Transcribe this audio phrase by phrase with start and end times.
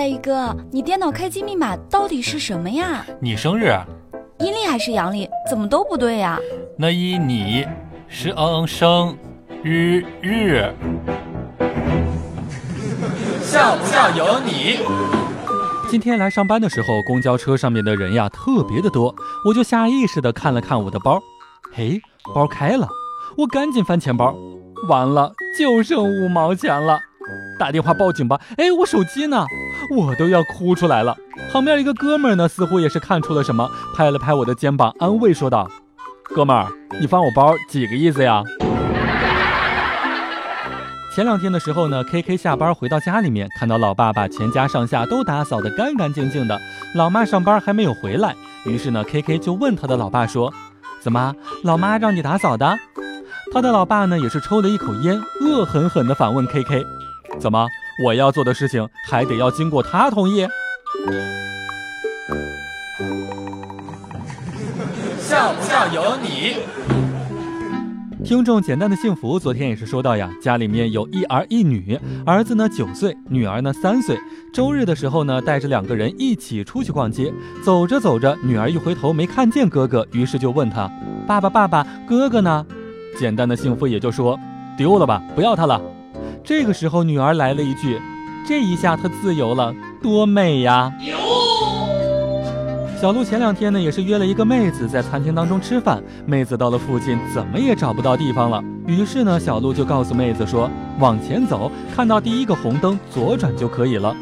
[0.00, 3.04] 大鱼哥，你电脑开机密码到底是什么呀？
[3.20, 3.78] 你生日？
[4.38, 5.28] 阴历还是阳历？
[5.46, 6.38] 怎么都不对呀？
[6.78, 7.66] 那一你
[8.08, 9.14] 是嗯生
[9.62, 10.72] 日日，
[13.42, 14.78] 笑不笑由你。
[15.90, 19.14] 今天来上班的时候，公交车上面的人呀特别的多，
[19.44, 21.20] 我就下意识的看了看我的包，
[21.74, 22.00] 嘿，
[22.34, 22.88] 包开了，
[23.36, 24.34] 我赶紧翻钱包，
[24.88, 26.98] 完了，就剩五毛钱了。
[27.58, 28.40] 打电话报警吧！
[28.56, 29.44] 哎，我手机呢？
[29.90, 31.16] 我都要哭出来了。
[31.52, 35.68] 旁边一个哥们儿呢，似乎也是看出了什么，拍了拍我的肩膀，安慰说道
[36.34, 36.68] ：“哥们儿，
[37.00, 38.42] 你翻我包几个意思呀？”
[41.12, 46.60] 前两天的时候呢，K K 下班回到家里面，看到老爸把全家上下都打扫得干干净净的，
[46.94, 50.54] 老妈上班还没有回来，于是呢，K K 就问他的老爸说
[51.02, 51.34] ：“怎么，
[51.64, 52.78] 老妈让你打扫的？”
[53.52, 56.86] 他的老爸呢，也是抽了一口烟，恶狠狠地反问 K K。
[57.40, 57.66] 怎么？
[58.02, 60.46] 我要做的事情还得要经过他同意？
[65.18, 66.56] 笑不笑由你。
[68.24, 74.18] 听众简单的幸福，昨天也是说到呀，家里面有一儿一女，儿子呢九岁，女儿呢三岁。
[74.52, 80.90] 周日的时候呢，带着两个人一起出去逛街，走着走着，女儿一回头没看见哥哥，于是就问他
[81.26, 82.64] ：“爸爸，爸爸，哥哥呢？”
[83.18, 84.38] 简单的幸福也就说
[84.76, 85.80] ：“丢了吧，不要他了。”
[86.50, 88.02] 这个时候，女儿来了一句
[88.44, 90.92] ：“这一下她自由了，多美呀！”
[93.00, 96.02] 小鹿前两天呢，也是约了一个妹子在餐厅当中吃饭。
[96.26, 98.60] 妹子到了附近，怎么也找不到地方了。
[98.84, 104.12] 于是呢，小鹿就告诉妹子说：“往前走，看到第一个红灯，左转就可以了。”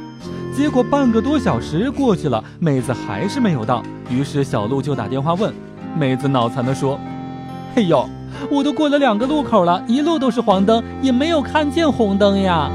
[0.55, 3.83] 结果半个多小时过去了，妹子还是没有到。
[4.11, 5.51] 于是小鹿就打电话问，
[5.99, 7.01] 妹子脑残的说
[7.75, 8.07] ：“嘿呦！”
[8.51, 12.71] 我都过了两个路口了，一路都是黄灯，也没有看见红灯呀。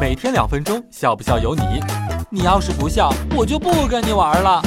[0.00, 1.62] 每天两分钟，笑不笑由你。
[2.30, 4.62] 你要是不笑，我就不跟你玩了。